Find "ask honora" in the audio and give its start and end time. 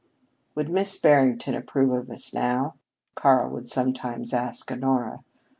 4.33-5.19